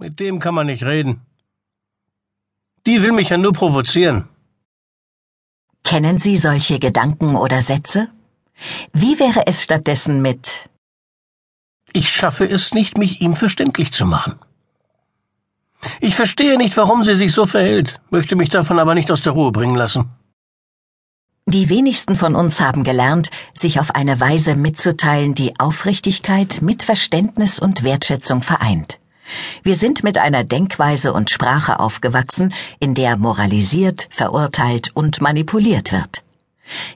Mit 0.00 0.18
dem 0.18 0.38
kann 0.38 0.54
man 0.54 0.66
nicht 0.66 0.84
reden. 0.84 1.20
Die 2.86 3.02
will 3.02 3.12
mich 3.12 3.28
ja 3.28 3.36
nur 3.36 3.52
provozieren. 3.52 4.28
Kennen 5.84 6.16
Sie 6.16 6.38
solche 6.38 6.78
Gedanken 6.78 7.36
oder 7.36 7.60
Sätze? 7.60 8.08
Wie 8.94 9.18
wäre 9.18 9.46
es 9.46 9.62
stattdessen 9.62 10.22
mit 10.22 10.70
Ich 11.92 12.10
schaffe 12.10 12.46
es 12.46 12.72
nicht, 12.72 12.96
mich 12.96 13.20
ihm 13.20 13.36
verständlich 13.36 13.92
zu 13.92 14.06
machen. 14.06 14.38
Ich 16.00 16.14
verstehe 16.14 16.56
nicht, 16.56 16.78
warum 16.78 17.02
sie 17.02 17.14
sich 17.14 17.34
so 17.34 17.44
verhält, 17.44 18.00
möchte 18.08 18.36
mich 18.36 18.48
davon 18.48 18.78
aber 18.78 18.94
nicht 18.94 19.10
aus 19.10 19.20
der 19.20 19.34
Ruhe 19.34 19.52
bringen 19.52 19.76
lassen. 19.76 20.08
Die 21.44 21.68
wenigsten 21.68 22.16
von 22.16 22.34
uns 22.36 22.62
haben 22.62 22.84
gelernt, 22.84 23.30
sich 23.52 23.78
auf 23.80 23.94
eine 23.94 24.18
Weise 24.18 24.54
mitzuteilen, 24.54 25.34
die 25.34 25.60
Aufrichtigkeit 25.60 26.62
mit 26.62 26.82
Verständnis 26.82 27.58
und 27.58 27.82
Wertschätzung 27.82 28.40
vereint. 28.40 29.00
Wir 29.62 29.76
sind 29.76 30.02
mit 30.04 30.18
einer 30.18 30.44
Denkweise 30.44 31.12
und 31.12 31.30
Sprache 31.30 31.80
aufgewachsen, 31.80 32.54
in 32.78 32.94
der 32.94 33.16
moralisiert, 33.16 34.08
verurteilt 34.10 34.90
und 34.94 35.20
manipuliert 35.20 35.92
wird. 35.92 36.22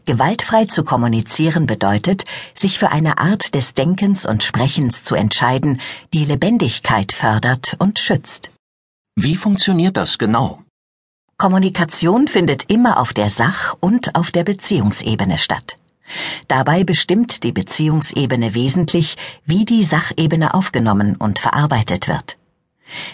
Gewaltfrei 0.06 0.66
zu 0.66 0.84
kommunizieren 0.84 1.66
bedeutet, 1.66 2.24
sich 2.54 2.78
für 2.78 2.90
eine 2.90 3.18
Art 3.18 3.54
des 3.54 3.74
Denkens 3.74 4.24
und 4.24 4.42
Sprechens 4.42 5.02
zu 5.02 5.14
entscheiden, 5.14 5.80
die 6.12 6.24
Lebendigkeit 6.24 7.12
fördert 7.12 7.76
und 7.78 7.98
schützt. 7.98 8.50
Wie 9.16 9.36
funktioniert 9.36 9.96
das 9.96 10.18
genau? 10.18 10.62
Kommunikation 11.36 12.28
findet 12.28 12.70
immer 12.70 12.98
auf 12.98 13.12
der 13.12 13.30
Sach- 13.30 13.76
und 13.80 14.14
auf 14.14 14.30
der 14.30 14.44
Beziehungsebene 14.44 15.38
statt. 15.38 15.76
Dabei 16.48 16.84
bestimmt 16.84 17.42
die 17.44 17.52
Beziehungsebene 17.52 18.54
wesentlich, 18.54 19.16
wie 19.44 19.64
die 19.64 19.82
Sachebene 19.82 20.54
aufgenommen 20.54 21.16
und 21.16 21.38
verarbeitet 21.38 22.08
wird. 22.08 22.36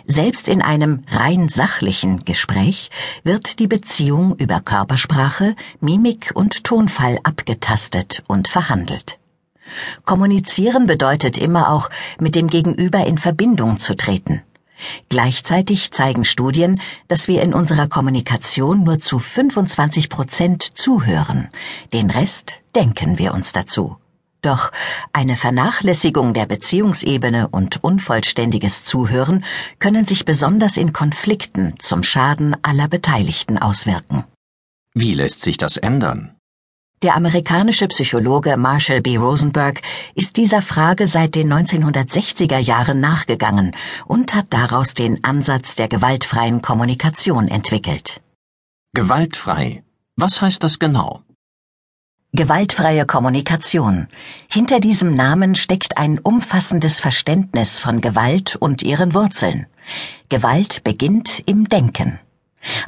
Selbst 0.07 0.49
in 0.49 0.63
einem 0.63 1.05
rein 1.09 1.49
sachlichen 1.49 2.25
Gespräch 2.25 2.91
wird 3.23 3.59
die 3.61 3.69
Beziehung 3.69 4.37
über 4.37 4.61
Körpersprache, 4.61 5.55
Mimik 5.81 6.33
und 6.35 6.65
Tonfall 6.65 7.19
abgetastet 7.23 8.23
und 8.27 8.49
verhandelt. 8.49 9.19
Kommunizieren 10.05 10.87
bedeutet 10.87 11.39
immer 11.39 11.71
auch, 11.71 11.91
mit 12.19 12.35
dem 12.35 12.49
Gegenüber 12.49 13.07
in 13.07 13.19
Verbindung 13.19 13.79
zu 13.79 13.97
treten. 13.97 14.43
Gleichzeitig 15.09 15.91
zeigen 15.93 16.25
Studien, 16.25 16.81
dass 17.09 17.29
wir 17.29 17.43
in 17.43 17.55
unserer 17.55 17.89
Kommunikation 17.89 18.85
nur 18.85 18.99
zu 18.99 19.19
25 19.19 20.09
Prozent 20.09 20.63
zuhören. 20.63 21.49
Den 21.93 22.11
Rest 22.11 22.61
denken 22.75 23.19
wir 23.19 23.35
uns 23.35 23.53
dazu. 23.53 23.97
Doch 24.43 24.73
eine 25.13 25.37
Vernachlässigung 25.37 26.33
der 26.33 26.47
Beziehungsebene 26.47 27.49
und 27.49 27.85
unvollständiges 27.85 28.85
Zuhören 28.85 29.45
können 29.79 30.07
sich 30.07 30.25
besonders 30.25 30.77
in 30.77 30.93
Konflikten 30.93 31.75
zum 31.79 32.03
Schaden 32.03 32.57
aller 32.63 32.89
Beteiligten 32.89 33.59
auswirken. 33.59 34.25
Wie 34.95 35.15
lässt 35.15 35.43
sich 35.43 35.59
das 35.59 35.77
ändern? 35.77 36.37
Der 37.03 37.17
amerikanische 37.17 37.89
Psychologe 37.89 38.59
Marshall 38.59 39.01
B. 39.01 39.17
Rosenberg 39.17 39.81
ist 40.15 40.37
dieser 40.37 40.61
Frage 40.61 41.07
seit 41.07 41.35
den 41.35 41.51
1960er 41.51 42.59
Jahren 42.59 43.01
nachgegangen 43.01 43.75
und 44.05 44.35
hat 44.35 44.49
daraus 44.51 44.93
den 44.93 45.25
Ansatz 45.25 45.77
der 45.77 45.89
gewaltfreien 45.89 46.61
Kommunikation 46.61 47.49
entwickelt. 47.49 48.21
Gewaltfrei. 48.93 49.83
Was 50.17 50.43
heißt 50.43 50.63
das 50.63 50.79
genau? 50.79 51.23
Gewaltfreie 52.33 53.07
Kommunikation. 53.07 54.09
Hinter 54.53 54.79
diesem 54.79 55.15
Namen 55.17 55.55
steckt 55.55 55.97
ein 55.97 56.19
umfassendes 56.19 57.01
Verständnis 57.01 57.79
von 57.79 58.03
Gewalt 58.03 58.57
und 58.57 58.83
ihren 58.83 59.15
Wurzeln. 59.15 59.67
Gewalt 60.29 60.85
beginnt 60.85 61.43
im 61.47 61.67
Denken. 61.67 62.21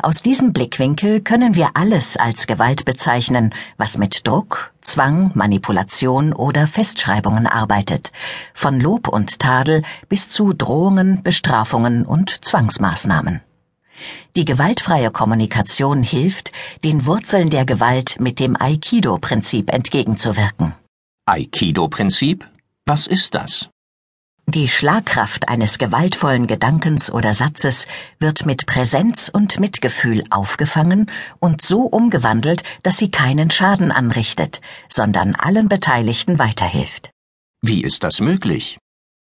Aus 0.02 0.20
diesem 0.20 0.52
Blickwinkel 0.52 1.20
können 1.20 1.54
wir 1.54 1.70
alles 1.74 2.16
als 2.16 2.46
Gewalt 2.46 2.84
bezeichnen, 2.84 3.54
was 3.78 3.96
mit 3.96 4.26
Druck, 4.26 4.72
Zwang, 4.82 5.30
Manipulation 5.34 6.32
oder 6.32 6.66
Festschreibungen 6.66 7.46
arbeitet, 7.46 8.12
von 8.52 8.80
Lob 8.80 9.08
und 9.08 9.38
Tadel 9.38 9.82
bis 10.08 10.28
zu 10.28 10.52
Drohungen, 10.52 11.22
Bestrafungen 11.22 12.04
und 12.04 12.44
Zwangsmaßnahmen. 12.44 13.40
Die 14.36 14.44
gewaltfreie 14.44 15.10
Kommunikation 15.10 16.02
hilft, 16.02 16.52
den 16.84 17.06
Wurzeln 17.06 17.50
der 17.50 17.64
Gewalt 17.64 18.16
mit 18.18 18.40
dem 18.40 18.56
Aikido-Prinzip 18.56 19.70
entgegenzuwirken. 19.72 20.74
Aikido-Prinzip? 21.26 22.48
Was 22.86 23.06
ist 23.06 23.34
das? 23.34 23.68
Die 24.54 24.68
Schlagkraft 24.68 25.48
eines 25.48 25.78
gewaltvollen 25.78 26.46
Gedankens 26.46 27.10
oder 27.10 27.32
Satzes 27.32 27.86
wird 28.18 28.44
mit 28.44 28.66
Präsenz 28.66 29.30
und 29.32 29.58
Mitgefühl 29.58 30.24
aufgefangen 30.28 31.10
und 31.40 31.62
so 31.62 31.84
umgewandelt, 31.84 32.62
dass 32.82 32.98
sie 32.98 33.10
keinen 33.10 33.50
Schaden 33.50 33.90
anrichtet, 33.90 34.60
sondern 34.90 35.36
allen 35.36 35.70
Beteiligten 35.70 36.38
weiterhilft. 36.38 37.08
Wie 37.62 37.82
ist 37.82 38.04
das 38.04 38.20
möglich? 38.20 38.76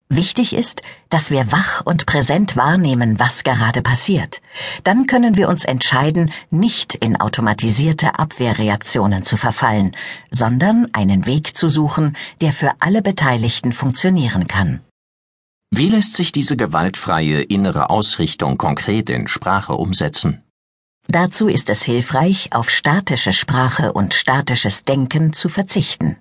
Wichtig 0.10 0.52
ist, 0.52 0.82
dass 1.08 1.32
wir 1.32 1.50
wach 1.50 1.82
und 1.86 2.06
präsent 2.06 2.58
wahrnehmen, 2.58 3.18
was 3.18 3.46
gerade 3.46 3.82
passiert. 3.82 4.42
Dann 4.84 5.08
können 5.08 5.38
wir 5.38 5.48
uns 5.48 5.64
entscheiden, 5.64 6.34
nicht 6.50 6.94
in 6.94 7.22
automatisierte 7.22 8.20
Abwehrreaktionen 8.20 9.24
zu 9.24 9.38
verfallen, 9.38 9.96
sondern 10.30 10.88
einen 10.92 11.26
Weg 11.26 11.56
zu 11.56 11.70
suchen, 11.70 12.18
der 12.42 12.52
für 12.52 12.74
alle 12.80 13.02
Beteiligten 13.02 13.72
funktionieren 13.72 14.50
kann. 14.50 14.82
Wie 15.78 15.90
lässt 15.90 16.14
sich 16.14 16.32
diese 16.32 16.56
gewaltfreie 16.56 17.42
innere 17.42 17.90
Ausrichtung 17.90 18.58
konkret 18.58 19.10
in 19.10 19.28
Sprache 19.28 19.74
umsetzen? 19.74 20.42
Dazu 21.10 21.50
ist 21.50 21.70
es 21.70 21.84
hilfreich, 21.84 22.54
auf 22.54 22.70
statische 22.70 23.34
Sprache 23.34 23.92
und 23.92 24.14
statisches 24.14 24.84
Denken 24.84 25.34
zu 25.34 25.50
verzichten. 25.50 26.16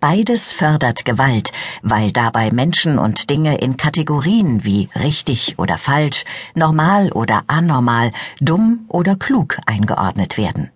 Beides 0.00 0.50
fördert 0.50 1.04
Gewalt, 1.04 1.52
weil 1.82 2.10
dabei 2.10 2.48
Menschen 2.50 2.98
und 2.98 3.28
Dinge 3.28 3.58
in 3.58 3.76
Kategorien 3.76 4.64
wie 4.64 4.88
richtig 4.94 5.58
oder 5.58 5.76
falsch, 5.76 6.24
normal 6.54 7.12
oder 7.12 7.42
anormal, 7.48 8.12
dumm 8.40 8.86
oder 8.88 9.14
klug 9.14 9.58
eingeordnet 9.66 10.38
werden. 10.38 10.70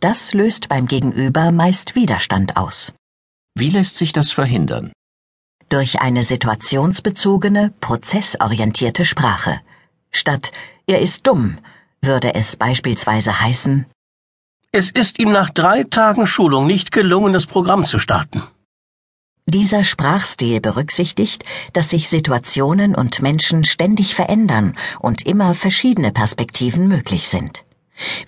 Das 0.00 0.34
löst 0.34 0.68
beim 0.68 0.88
Gegenüber 0.88 1.52
meist 1.52 1.94
Widerstand 1.94 2.56
aus. 2.56 2.92
Wie 3.54 3.70
lässt 3.70 3.98
sich 3.98 4.12
das 4.12 4.32
verhindern? 4.32 4.90
Durch 5.72 6.02
eine 6.02 6.22
situationsbezogene, 6.22 7.72
prozessorientierte 7.80 9.06
Sprache. 9.06 9.62
Statt 10.10 10.52
er 10.86 11.00
ist 11.00 11.26
dumm 11.26 11.56
würde 12.02 12.34
es 12.34 12.56
beispielsweise 12.56 13.40
heißen 13.40 13.86
Es 14.70 14.90
ist 14.90 15.18
ihm 15.18 15.32
nach 15.32 15.48
drei 15.48 15.84
Tagen 15.84 16.26
Schulung 16.26 16.66
nicht 16.66 16.92
gelungen, 16.92 17.32
das 17.32 17.46
Programm 17.46 17.86
zu 17.86 17.98
starten. 17.98 18.42
Dieser 19.46 19.82
Sprachstil 19.82 20.60
berücksichtigt, 20.60 21.42
dass 21.72 21.88
sich 21.88 22.10
Situationen 22.10 22.94
und 22.94 23.22
Menschen 23.22 23.64
ständig 23.64 24.14
verändern 24.14 24.76
und 25.00 25.24
immer 25.24 25.54
verschiedene 25.54 26.12
Perspektiven 26.12 26.86
möglich 26.86 27.30
sind. 27.30 27.64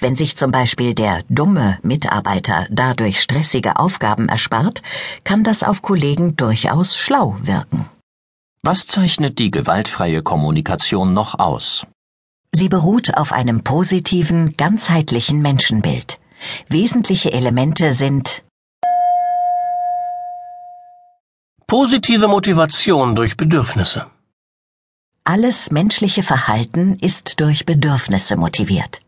Wenn 0.01 0.17
sich 0.17 0.37
zum 0.37 0.51
Beispiel 0.51 0.95
der 0.95 1.23
dumme 1.29 1.79
Mitarbeiter 1.83 2.67
dadurch 2.71 3.21
stressige 3.21 3.77
Aufgaben 3.79 4.29
erspart, 4.29 4.83
kann 5.25 5.45
das 5.45 5.63
auf 5.63 5.83
Kollegen 5.83 6.37
durchaus 6.37 6.97
schlau 6.97 7.37
wirken. 7.43 7.87
Was 8.63 8.87
zeichnet 8.87 9.39
die 9.39 9.51
gewaltfreie 9.51 10.23
Kommunikation 10.23 11.13
noch 11.13 11.39
aus? 11.39 11.87
Sie 12.53 12.69
beruht 12.69 13.17
auf 13.17 13.33
einem 13.33 13.63
positiven, 13.63 14.57
ganzheitlichen 14.57 15.43
Menschenbild. 15.43 16.19
Wesentliche 16.69 17.33
Elemente 17.33 17.93
sind 17.93 18.43
Positive 21.67 22.29
Motivation 22.29 23.17
durch 23.17 23.37
Bedürfnisse. 23.37 24.07
alles 25.25 25.71
menschliche 25.71 26.23
Verhalten 26.23 26.99
ist 27.01 27.41
durch 27.41 27.65
Bedürfnisse 27.65 28.37
motiviert. 28.37 29.01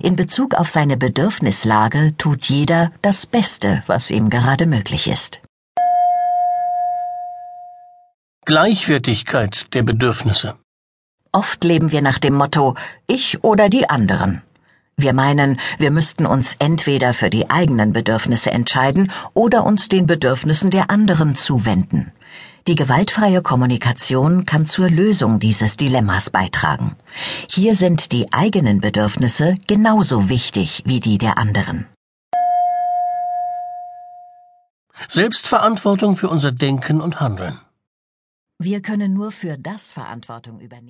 In 0.00 0.16
Bezug 0.16 0.54
auf 0.54 0.68
seine 0.68 0.96
Bedürfnislage 0.96 2.14
tut 2.18 2.46
jeder 2.46 2.92
das 3.02 3.26
Beste, 3.26 3.82
was 3.86 4.10
ihm 4.10 4.30
gerade 4.30 4.66
möglich 4.66 5.08
ist. 5.08 5.40
Gleichwertigkeit 8.44 9.74
der 9.74 9.82
Bedürfnisse. 9.82 10.54
Oft 11.32 11.64
leben 11.64 11.90
wir 11.90 12.00
nach 12.00 12.18
dem 12.18 12.34
Motto 12.34 12.76
ich 13.06 13.42
oder 13.42 13.68
die 13.68 13.90
anderen. 13.90 14.42
Wir 14.96 15.12
meinen, 15.12 15.60
wir 15.78 15.90
müssten 15.90 16.24
uns 16.24 16.56
entweder 16.58 17.12
für 17.12 17.28
die 17.28 17.50
eigenen 17.50 17.92
Bedürfnisse 17.92 18.50
entscheiden 18.50 19.12
oder 19.34 19.64
uns 19.64 19.88
den 19.88 20.06
Bedürfnissen 20.06 20.70
der 20.70 20.90
anderen 20.90 21.34
zuwenden. 21.34 22.12
Die 22.68 22.74
gewaltfreie 22.74 23.42
Kommunikation 23.42 24.44
kann 24.44 24.66
zur 24.66 24.90
Lösung 24.90 25.38
dieses 25.38 25.76
Dilemmas 25.76 26.30
beitragen. 26.30 26.96
Hier 27.48 27.76
sind 27.76 28.10
die 28.10 28.32
eigenen 28.32 28.80
Bedürfnisse 28.80 29.56
genauso 29.68 30.28
wichtig 30.28 30.82
wie 30.84 30.98
die 30.98 31.18
der 31.18 31.38
anderen. 31.38 31.86
Selbstverantwortung 35.08 36.16
für 36.16 36.28
unser 36.28 36.50
Denken 36.50 37.00
und 37.00 37.20
Handeln. 37.20 37.60
Wir 38.58 38.82
können 38.82 39.12
nur 39.14 39.30
für 39.30 39.56
das 39.58 39.92
Verantwortung 39.92 40.58
übernehmen. 40.58 40.84